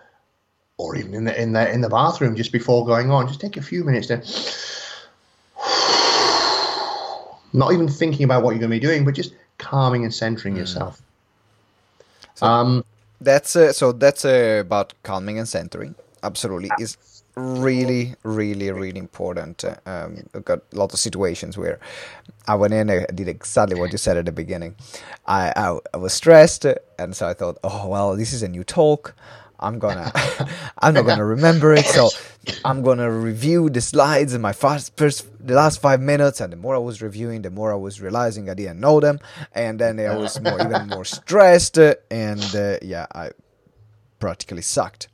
[0.78, 3.58] or even in the in the in the bathroom just before going on, just take
[3.58, 4.22] a few minutes to
[7.54, 10.56] not even thinking about what you're going to be doing, but just calming and centering
[10.56, 10.60] mm.
[10.60, 11.02] yourself.
[12.36, 12.86] So um,
[13.20, 15.96] that's uh, so that's uh, about calming and centering.
[16.24, 16.98] Absolutely, is
[17.36, 19.64] really, really, really important.
[19.86, 21.80] Um, I've got a lot of situations where
[22.48, 24.76] I went in, and I did exactly what you said at the beginning.
[25.26, 26.66] I, I, I was stressed,
[27.00, 29.16] and so I thought, oh well, this is a new talk.
[29.62, 30.12] I'm gonna,
[30.80, 32.10] I'm not gonna remember it, so
[32.66, 36.42] I'm gonna review the slides in my first, first, the last five minutes.
[36.42, 39.20] And the more I was reviewing, the more I was realizing I didn't know them,
[39.54, 43.32] and then I was more, even more stressed, and uh, yeah, I
[44.20, 45.08] practically sucked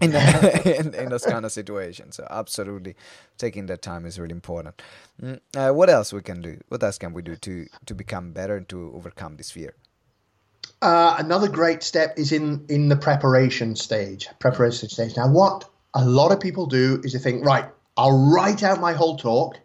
[0.00, 2.16] in, in, in those kind of situations.
[2.16, 2.96] So absolutely,
[3.38, 4.82] taking that time is really important.
[5.22, 6.58] Mm, uh, what else we can do?
[6.68, 9.74] What else can we do to to become better and to overcome this fear?
[10.82, 14.28] Uh, another great step is in in the preparation stage.
[14.38, 15.16] Preparation stage.
[15.16, 17.66] Now, what a lot of people do is they think, right,
[17.96, 19.58] I'll write out my whole talk.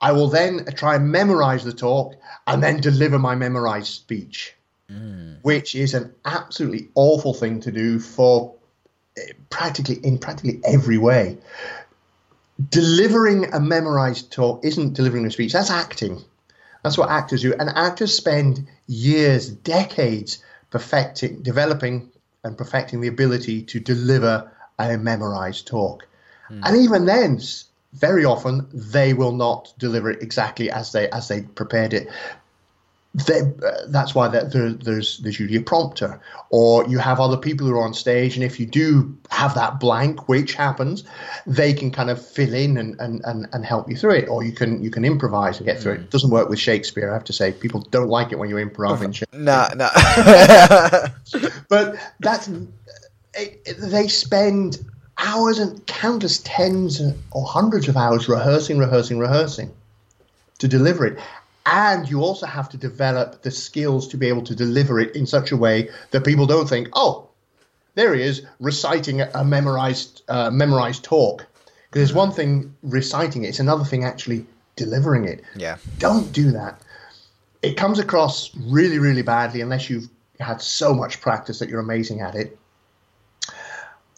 [0.00, 2.14] I will then try and memorize the talk
[2.46, 4.54] and then deliver my memorized speech,
[4.90, 5.38] mm.
[5.42, 8.54] which is an absolutely awful thing to do for
[9.48, 11.38] practically in practically every way.
[12.70, 15.52] Delivering a memorized talk isn't delivering a speech.
[15.52, 16.22] That's acting.
[16.82, 22.10] That's what actors do, and actors spend years, decades perfecting, developing,
[22.44, 26.06] and perfecting the ability to deliver a memorized talk.
[26.48, 26.60] Hmm.
[26.64, 27.40] And even then,
[27.94, 32.08] very often they will not deliver it exactly as they as they prepared it
[33.24, 37.66] they, uh, that's why there, there's there's usually a prompter, or you have other people
[37.66, 41.02] who are on stage, and if you do have that blank, which happens,
[41.46, 44.42] they can kind of fill in and, and, and, and help you through it, or
[44.42, 46.00] you can you can improvise and get through mm.
[46.00, 46.00] it.
[46.02, 47.52] It doesn't work with Shakespeare, I have to say.
[47.52, 49.40] People don't like it when you improv in Shakespeare.
[49.40, 49.88] No, no.
[51.70, 52.50] but that's
[53.32, 54.84] it, they spend
[55.16, 57.00] hours and countless tens
[57.30, 59.72] or hundreds of hours rehearsing, rehearsing, rehearsing
[60.58, 61.18] to deliver it
[61.66, 65.26] and you also have to develop the skills to be able to deliver it in
[65.26, 67.28] such a way that people don't think, oh,
[67.96, 71.46] there he is reciting a memorized uh, memorized talk.
[71.90, 75.42] Because there's one thing reciting it; it's another thing actually delivering it.
[75.56, 75.78] Yeah.
[75.98, 76.80] Don't do that.
[77.62, 82.20] It comes across really, really badly unless you've had so much practice that you're amazing
[82.20, 82.58] at it.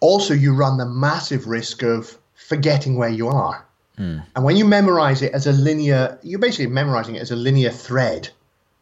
[0.00, 3.64] Also, you run the massive risk of forgetting where you are.
[3.98, 4.24] Mm.
[4.36, 7.70] And when you memorize it as a linear, you're basically memorizing it as a linear
[7.70, 8.28] thread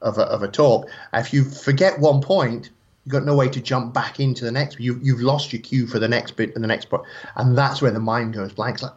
[0.03, 0.89] of a, of a talk.
[1.13, 2.71] If you forget one point,
[3.05, 4.79] you've got no way to jump back into the next.
[4.79, 7.05] You, you've lost your cue for the next bit and the next part.
[7.35, 8.75] And that's where the mind goes blank.
[8.75, 8.93] It's like,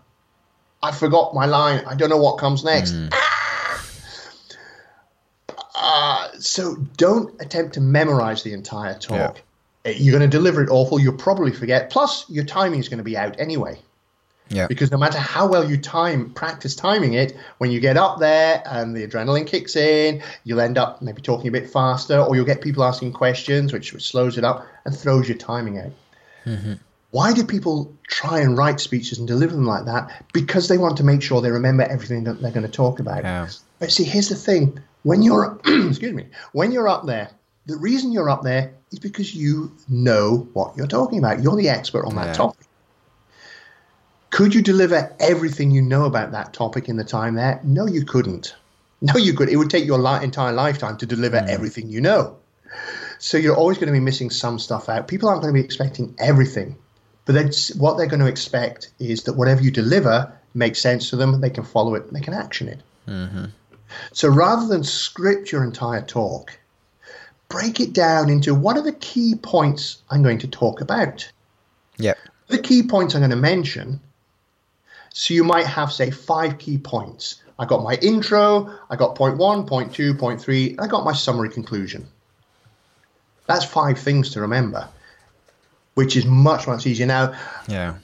[0.81, 1.83] I forgot my line.
[1.85, 2.93] I don't know what comes next.
[2.93, 3.09] Mm.
[3.13, 3.29] Ah!
[5.81, 9.41] Uh, so don't attempt to memorize the entire talk.
[9.85, 9.91] Yeah.
[9.93, 10.99] You're going to deliver it awful.
[10.99, 11.89] You'll probably forget.
[11.89, 13.79] Plus, your timing is going to be out anyway.
[14.49, 14.67] Yeah.
[14.67, 18.63] Because no matter how well you time practice timing it, when you get up there
[18.65, 22.45] and the adrenaline kicks in, you'll end up maybe talking a bit faster, or you'll
[22.45, 25.91] get people asking questions, which, which slows it up and throws your timing out.
[26.45, 26.73] Mm-hmm.
[27.11, 30.25] Why do people try and write speeches and deliver them like that?
[30.33, 33.23] Because they want to make sure they remember everything that they're going to talk about.
[33.23, 33.49] Yeah.
[33.79, 37.31] But see, here's the thing: when you're excuse me, when you're up there,
[37.65, 41.41] the reason you're up there is because you know what you're talking about.
[41.41, 42.33] You're the expert on that yeah.
[42.33, 42.65] topic.
[44.29, 47.59] Could you deliver everything you know about that topic in the time there?
[47.63, 48.55] No, you couldn't.
[49.01, 49.49] No, you could.
[49.49, 51.47] It would take your entire lifetime to deliver mm.
[51.47, 52.37] everything you know.
[53.17, 55.07] So you're always going to be missing some stuff out.
[55.07, 56.77] People aren't going to be expecting everything,
[57.25, 61.15] but that's what they're going to expect is that whatever you deliver makes sense to
[61.15, 61.41] them.
[61.41, 62.11] They can follow it.
[62.13, 62.79] They can action it.
[63.07, 63.45] Mm-hmm.
[64.13, 66.57] So rather than script your entire talk,
[67.47, 71.29] break it down into what are the key points I'm going to talk about.
[71.97, 72.13] Yeah.
[72.47, 73.99] The key points I'm going to mention
[75.19, 77.43] so you might have, say, five key points.
[77.59, 81.11] I got my intro, I got point one, point two, point three, I got my
[81.11, 82.07] summary conclusion.
[83.45, 84.87] That's five things to remember,
[85.95, 87.05] which is much, much easier.
[87.05, 87.95] Now, yeah.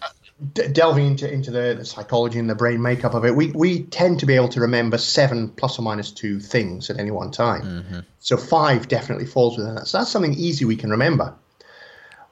[0.56, 3.84] D- delving into, into the, the, psychology and the brain makeup of it, we, we
[3.84, 7.32] tend to be able to remember seven plus or minus two things at any one
[7.32, 7.62] time.
[7.62, 8.00] Mm-hmm.
[8.20, 9.88] So five definitely falls within that.
[9.88, 11.34] So that's something easy we can remember.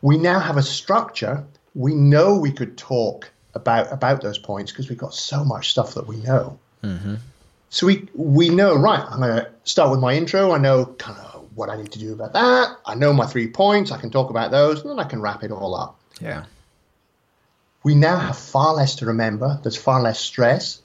[0.01, 1.45] We now have a structure.
[1.73, 5.93] We know we could talk about about those points because we've got so much stuff
[5.95, 6.59] that we know.
[6.83, 7.15] Mm-hmm.
[7.69, 9.03] So we we know right.
[9.07, 10.51] I'm going to start with my intro.
[10.51, 12.77] I know kind of what I need to do about that.
[12.85, 13.91] I know my three points.
[13.91, 15.99] I can talk about those, and then I can wrap it all up.
[16.19, 16.45] Yeah.
[17.83, 19.59] We now have far less to remember.
[19.61, 20.81] There's far less stress.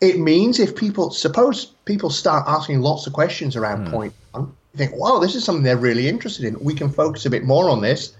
[0.00, 3.92] It means if people suppose people start asking lots of questions around Hmm.
[3.92, 6.60] point one, you think, wow, this is something they're really interested in.
[6.60, 8.12] We can focus a bit more on this.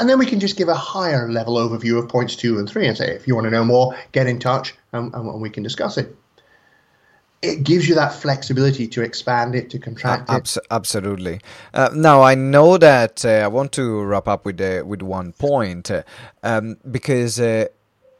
[0.00, 2.86] And then we can just give a higher level overview of points two and three
[2.86, 5.62] and say, if you want to know more, get in touch and, and we can
[5.62, 6.16] discuss it.
[7.42, 10.32] It gives you that flexibility to expand it, to contract it.
[10.32, 11.40] Abs- absolutely.
[11.74, 15.32] Uh, now I know that uh, I want to wrap up with uh, with one
[15.32, 16.02] point uh,
[16.42, 17.66] um, because uh,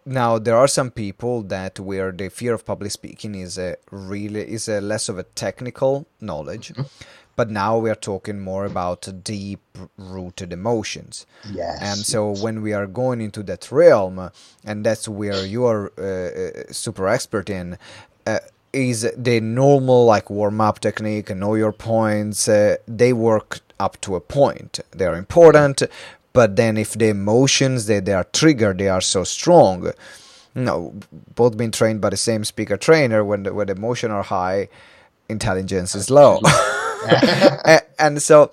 [0.05, 4.43] now there are some people that where the fear of public speaking is uh, really
[4.43, 6.73] is uh, less of a technical knowledge,
[7.37, 9.61] but now we are talking more about deep
[9.97, 11.27] rooted emotions.
[11.51, 11.79] Yes.
[11.81, 14.31] And so when we are going into that realm,
[14.65, 17.79] and that's where you are uh, uh, super expert in,
[18.27, 18.39] uh,
[18.73, 22.49] is the normal like warm up technique, know your points.
[22.49, 24.81] Uh, they work up to a point.
[24.91, 25.83] They are important,
[26.33, 29.93] but then if the emotions that they are triggered, they are so strong.
[30.57, 30.95] No,
[31.35, 33.25] both being trained by the same speaker trainer.
[33.25, 34.69] When the, when the emotion are high,
[35.29, 36.41] intelligence is low.
[37.99, 38.51] And so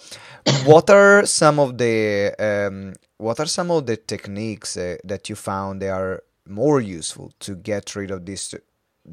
[0.66, 5.36] what are some of the um, what are some of the techniques uh, that you
[5.36, 8.56] found they are more useful to get rid of this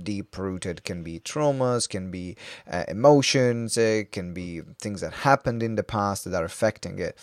[0.02, 2.36] deep rooted can be traumas can be
[2.70, 7.18] uh, emotions uh, can be things that happened in the past that are affecting it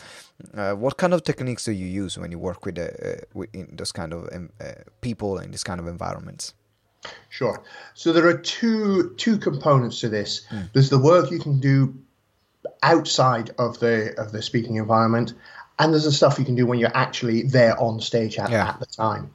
[0.55, 3.53] uh, what kind of techniques do you use when you work with, uh, uh, with
[3.53, 6.53] in those kind of um, uh, people in this kind of environments
[7.29, 7.61] Sure.
[7.93, 10.47] So there are two two components to this.
[10.73, 11.93] There's the work you can do
[12.83, 15.33] outside of the of the speaking environment,
[15.79, 18.69] and there's the stuff you can do when you're actually there on stage at, Yeah.
[18.69, 19.31] at the time.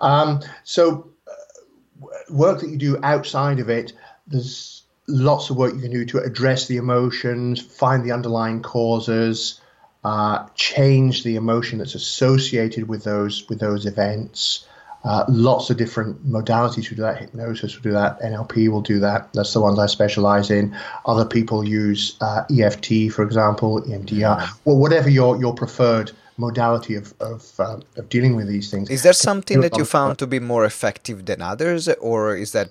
[0.00, 3.92] Um, so uh, work that you do outside of it,
[4.26, 9.60] there's lots of work you can do to address the emotions, find the underlying causes,
[10.04, 14.66] uh, change the emotion that's associated with those with those events.
[15.08, 17.16] Uh, lots of different modalities will do that.
[17.16, 18.20] Hypnosis will do that.
[18.20, 19.32] NLP will do that.
[19.32, 20.76] That's the ones I specialize in.
[21.06, 24.46] Other people use uh, EFT, for example, EMDR.
[24.66, 28.90] Well, whatever your your preferred modality of of, uh, of dealing with these things.
[28.90, 32.68] Is there something that you found to be more effective than others, or is that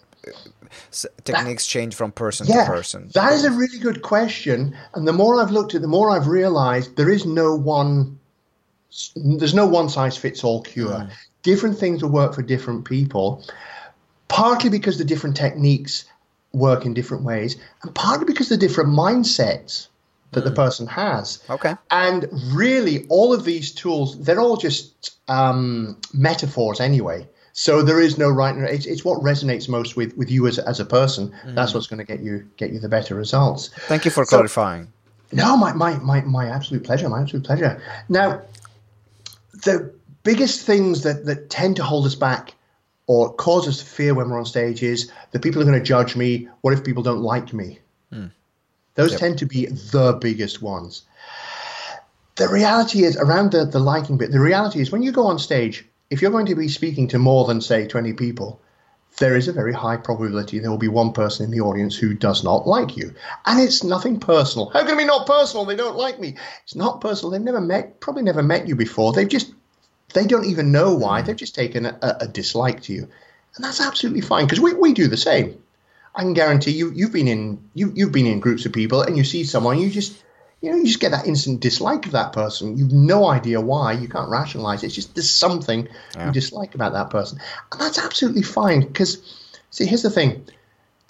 [1.24, 3.10] techniques change from person to person?
[3.16, 4.78] That is a really good question.
[4.94, 8.20] And the more I've looked at, it, the more I've realized there is no one.
[9.16, 11.10] There's no one size fits all cure.
[11.44, 13.44] Different things will work for different people.
[14.28, 16.06] Partly because the different techniques
[16.52, 19.88] work in different ways, and partly because the different mindsets
[20.32, 21.42] that the person has.
[21.50, 21.76] Okay.
[21.90, 27.28] And really, all of these tools, they're all just um, metaphors anyway.
[27.54, 28.54] So there is no right.
[28.54, 31.34] and- It's, it's what resonates most with, with you as, a- as a person.
[31.46, 33.70] That's what's going to get you get you the better results.
[33.88, 34.92] Thank you for So- clarifying.
[35.32, 37.10] No, my, my, my, my absolute pleasure.
[37.10, 37.82] My absolute pleasure.
[38.10, 38.42] Now,
[39.64, 39.94] the
[40.28, 42.54] biggest things that, that tend to hold us back
[43.08, 46.18] or cause us fear when we're on stage is that people are going to judge
[46.18, 46.50] me.
[46.62, 47.80] What if people don't like me?
[48.12, 48.26] Hmm.
[48.96, 49.20] Those Yep.
[49.22, 51.04] tend to be the biggest ones.
[52.36, 55.40] The reality is, around the, the liking bit, the reality is when you go on
[55.40, 58.60] stage, if you're going to be speaking to more than, say, 20 people,
[59.20, 62.14] there is a very high probability there will be one person in the audience who
[62.14, 63.14] does not like you.
[63.46, 64.70] And it's nothing personal.
[64.70, 65.66] How can it be not personal?
[65.66, 66.36] They don't like me.
[66.64, 67.32] It's not personal.
[67.32, 69.14] They've never met, probably never met you before.
[69.14, 69.54] They've just,
[70.14, 71.22] they don't even know why.
[71.22, 73.08] They've just taken a, a dislike to you.
[73.56, 75.62] And that's absolutely fine because we, we do the same.
[76.16, 79.18] I can guarantee you, you've been in, you, you've been in groups of people and
[79.18, 80.24] you see someone, you just,
[80.62, 82.78] you know, you just get that instant dislike of that person.
[82.78, 83.94] You've no idea why.
[83.94, 84.88] You can't rationalize it.
[84.88, 86.28] It's just there's something Yeah.
[86.28, 87.40] you dislike about that person.
[87.72, 89.22] And that's absolutely fine because,
[89.70, 90.46] see, here's the thing.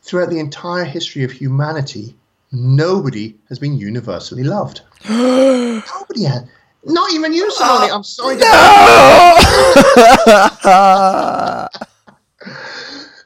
[0.01, 2.15] Throughout the entire history of humanity,
[2.51, 4.81] nobody has been universally loved.
[5.09, 6.43] nobody has.
[6.83, 7.91] Not even you, Simone.
[7.91, 8.41] I'm sorry to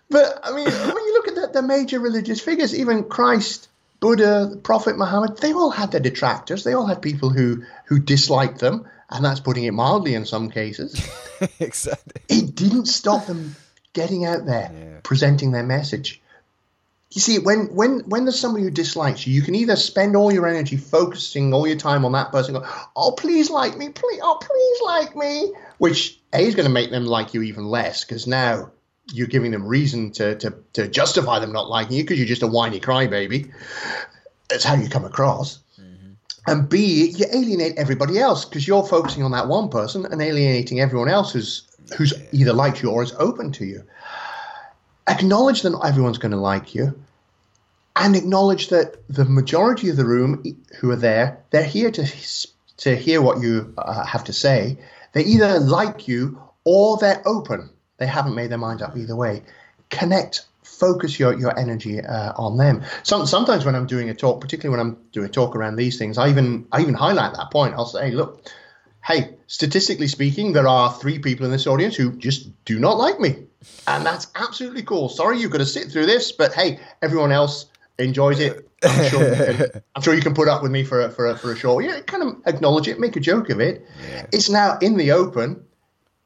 [0.10, 3.70] But I mean, when you look at the, the major religious figures, even Christ,
[4.02, 6.64] Buddha, the Prophet Muhammad, they all had their detractors.
[6.64, 10.50] They all had people who who disliked them, and that's putting it mildly in some
[10.50, 11.00] cases.
[11.60, 12.21] exactly.
[12.28, 13.56] It didn't stop them
[13.94, 15.00] getting out there, Yeah.
[15.04, 16.21] presenting their message.
[17.12, 20.32] You see, when when when there's somebody who dislikes you, you can either spend all
[20.32, 24.20] your energy focusing all your time on that person, go, oh please like me, please,
[24.24, 28.06] oh please like me, which a is going to make them like you even less
[28.06, 28.72] because now
[29.12, 32.44] you're giving them reason to to to justify them not liking you because you're just
[32.44, 33.52] a whiny crybaby.
[34.48, 35.60] That's how you come across.
[35.82, 36.12] Mm-hmm.
[36.48, 40.80] And B, you alienate everybody else because you're focusing on that one person and alienating
[40.80, 43.84] everyone else who's who's either liked you or is open to you.
[45.12, 47.00] Acknowledge that not everyone's going to like you,
[47.96, 50.44] and acknowledge that the majority of the room
[50.80, 52.06] who are there, they're here to
[52.78, 54.78] to hear what you uh, have to say.
[55.14, 57.70] They either like you or they're open.
[57.98, 59.44] They haven't made their mind up either way.
[59.90, 60.46] Connect
[60.82, 62.84] focus your, your energy uh, on them.
[63.04, 66.00] Some, sometimes when I'm doing a talk, particularly when I'm doing a talk around these
[66.00, 67.76] things, I even I even highlight that point.
[67.76, 68.52] I'll say, look,
[69.04, 73.20] hey, statistically speaking, there are three people in this audience who just do not like
[73.20, 73.36] me.
[73.88, 75.10] And that's absolutely cool.
[75.10, 77.68] Sorry you've got to sit through this, but hey, everyone else
[78.00, 78.68] enjoys it.
[78.84, 81.28] I'm sure you can, I'm sure you can put up with me for a, for
[81.28, 81.86] a, for a short.
[81.86, 83.86] Yeah, kind of acknowledge it, make a joke of it.
[84.10, 84.26] Yeah.
[84.32, 85.64] It's now in the open.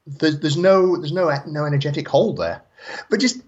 [0.08, 2.62] There's, there's no there's no no energetic hold there.
[3.10, 3.42] But just,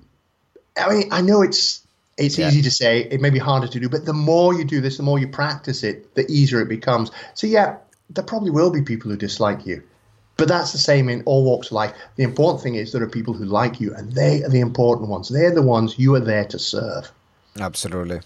[0.75, 1.85] I mean, I know it's
[2.17, 2.47] it's yeah.
[2.47, 3.01] easy to say.
[3.01, 5.27] It may be harder to do, but the more you do this, the more you
[5.27, 7.11] practice it, the easier it becomes.
[7.35, 7.77] So yeah,
[8.09, 9.83] there probably will be people who dislike you.
[10.37, 11.93] But that's the same in all walks of life.
[12.15, 15.09] The important thing is there are people who like you, and they are the important
[15.09, 15.29] ones.
[15.29, 17.11] They're the ones you are there to serve.
[17.59, 18.21] Absolutely.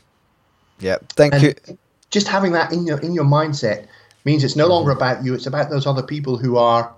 [0.80, 0.98] Yeah.
[1.16, 1.78] Thank and you.
[2.10, 3.88] Just having that in your in your mindset
[4.26, 5.34] means it's no longer about you.
[5.34, 6.94] It's about those other people who are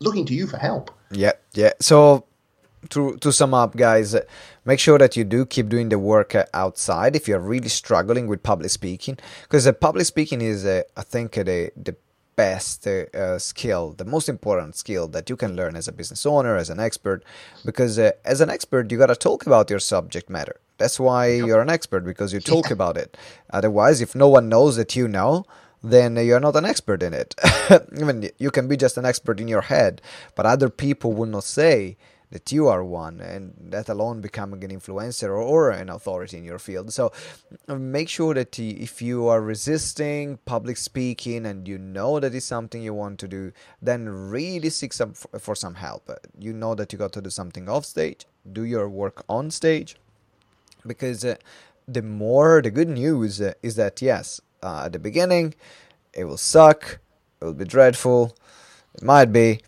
[0.00, 0.90] looking to you for help.
[1.12, 1.32] Yeah.
[1.54, 1.72] Yeah.
[1.80, 2.24] So
[2.90, 4.16] to to sum up, guys,
[4.64, 8.42] make sure that you do keep doing the work outside if you're really struggling with
[8.42, 11.94] public speaking, because uh, public speaking is, uh, I think, uh, the the
[12.36, 16.56] best uh, skill, the most important skill that you can learn as a business owner,
[16.56, 17.24] as an expert,
[17.64, 20.60] because uh, as an expert, you gotta talk about your subject matter.
[20.78, 22.72] That's why you're an expert because you talk yeah.
[22.74, 23.16] about it.
[23.50, 25.44] Otherwise, if no one knows that you know,
[25.82, 27.34] then you're not an expert in it.
[28.00, 30.00] Even you can be just an expert in your head,
[30.34, 31.96] but other people will not say
[32.32, 36.58] that you are one and that alone becoming an influencer or, an authority in your
[36.58, 36.92] field.
[36.92, 37.12] So
[37.68, 42.44] uh, make sure that if you are resisting public speaking and you know that is
[42.44, 46.10] something you want to do then really seek some for some help.
[46.38, 49.96] You know that you got to do something off stage do your work on stage
[50.86, 51.36] because uh,
[51.86, 55.54] the more the good news uh, is that yes uh, at the beginning
[56.12, 56.98] it will suck
[57.40, 58.34] it will be dreadful
[58.94, 59.60] it might be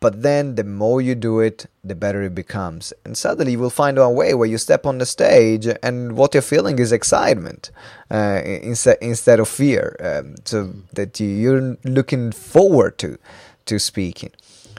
[0.00, 2.92] but then the more you do it, the better it becomes.
[3.04, 6.34] And suddenly you will find a way where you step on the stage and what
[6.34, 7.70] you're feeling is excitement
[8.10, 9.96] uh, instead, instead of fear.
[10.00, 13.18] Um, so that you're looking forward to,
[13.66, 14.30] to speaking.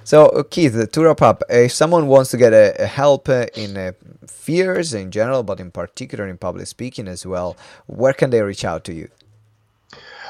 [0.04, 3.48] So, uh, Keith, to wrap up, if someone wants to get a, a help uh,
[3.56, 3.92] in uh,
[4.28, 7.56] fears in general, but in particular in public speaking as well,
[7.88, 9.10] where can they reach out to you?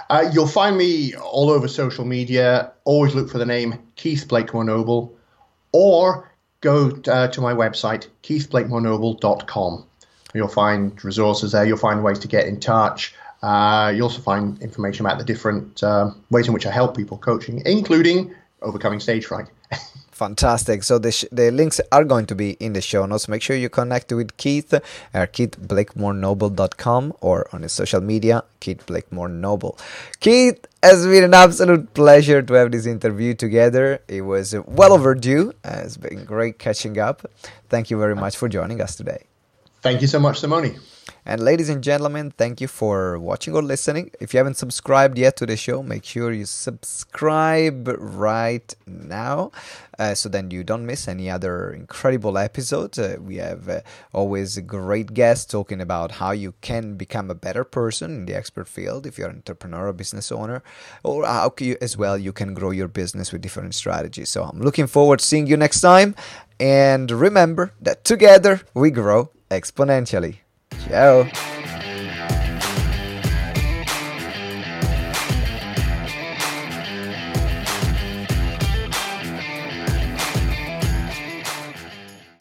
[0.09, 2.71] Uh, you'll find me all over social media.
[2.85, 5.15] Always look for the name Keith Blakemore Noble,
[5.71, 6.31] or
[6.61, 9.85] go uh, to my website, keithblakemorenoble.com.
[10.33, 11.65] You'll find resources there.
[11.65, 13.13] You'll find ways to get in touch.
[13.41, 17.17] Uh, you'll also find information about the different uh, ways in which I help people
[17.17, 19.47] coaching, including overcoming stage fright.
[20.19, 20.83] Fantastic.
[20.83, 23.29] So the, the links are going to be in the show notes.
[23.29, 29.29] Make sure you connect with Keith at keithblakemorenoble.com or on his social media, Keith Blakemore
[29.29, 29.77] Noble.
[30.19, 34.01] Keith, has been an absolute pleasure to have this interview together.
[34.07, 35.53] It was well overdue.
[35.63, 37.25] It's been great catching up.
[37.69, 39.23] Thank you very much for joining us today.
[39.81, 40.75] Thank you so much, Simone.
[41.25, 44.11] And ladies and gentlemen, thank you for watching or listening.
[44.19, 49.51] If you haven't subscribed yet to the show, make sure you subscribe right now
[49.99, 52.97] uh, so then you don't miss any other incredible episodes.
[52.97, 53.81] Uh, we have uh,
[54.13, 58.67] always great guests talking about how you can become a better person in the expert
[58.67, 60.63] field if you're an entrepreneur or business owner,
[61.03, 64.29] or how you, as well you can grow your business with different strategies.
[64.29, 66.15] So I'm looking forward to seeing you next time.
[66.59, 70.37] And remember that together we grow exponentially.
[70.87, 71.27] Ciao.